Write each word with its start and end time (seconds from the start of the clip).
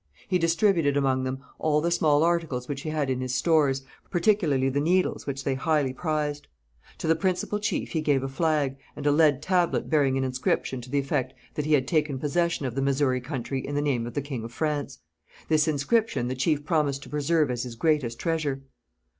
He 0.27 0.39
distributed 0.39 0.97
among 0.97 1.25
them 1.25 1.43
all 1.59 1.79
the 1.79 1.91
small 1.91 2.23
articles 2.23 2.67
which 2.67 2.81
he 2.81 2.89
had 2.89 3.11
in 3.11 3.21
his 3.21 3.35
stores, 3.35 3.83
particularly 4.09 4.67
the 4.67 4.79
needles, 4.79 5.27
which 5.27 5.43
they 5.43 5.53
highly 5.53 5.93
prized. 5.93 6.47
To 6.97 7.05
the 7.07 7.15
principal 7.15 7.59
chief 7.59 7.91
he 7.91 8.01
gave 8.01 8.23
a 8.23 8.27
flag, 8.27 8.77
and 8.95 9.05
a 9.05 9.11
lead 9.11 9.43
tablet 9.43 9.91
bearing 9.91 10.17
an 10.17 10.23
inscription 10.23 10.81
to 10.81 10.89
the 10.89 10.97
effect 10.97 11.35
that 11.53 11.65
he 11.67 11.73
had 11.73 11.87
taken 11.87 12.17
possession 12.17 12.65
of 12.65 12.73
the 12.73 12.81
Missouri 12.81 13.21
country 13.21 13.63
in 13.63 13.75
the 13.75 13.79
name 13.79 14.07
of 14.07 14.15
the 14.15 14.23
king 14.23 14.43
of 14.43 14.51
France. 14.51 14.97
This 15.49 15.67
inscription 15.67 16.29
the 16.29 16.33
chief 16.35 16.65
promised 16.65 17.03
to 17.03 17.09
preserve 17.09 17.51
as 17.51 17.61
his 17.61 17.75
greatest 17.75 18.17
treasure. 18.17 18.63